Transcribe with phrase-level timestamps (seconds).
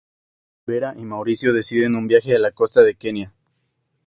[0.65, 3.31] Vera y Mauricio, deciden un viaje a la costa de Kenia.